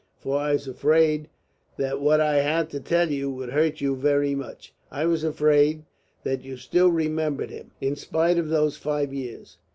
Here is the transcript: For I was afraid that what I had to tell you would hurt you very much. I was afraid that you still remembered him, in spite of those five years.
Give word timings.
For 0.17 0.37
I 0.39 0.53
was 0.53 0.67
afraid 0.67 1.29
that 1.77 2.01
what 2.01 2.19
I 2.19 2.37
had 2.37 2.71
to 2.71 2.79
tell 2.79 3.11
you 3.11 3.29
would 3.29 3.49
hurt 3.51 3.81
you 3.81 3.95
very 3.95 4.33
much. 4.33 4.73
I 4.89 5.05
was 5.05 5.23
afraid 5.23 5.83
that 6.23 6.43
you 6.43 6.57
still 6.57 6.89
remembered 6.89 7.51
him, 7.51 7.69
in 7.79 7.95
spite 7.95 8.39
of 8.39 8.49
those 8.49 8.77
five 8.77 9.13
years. 9.13 9.57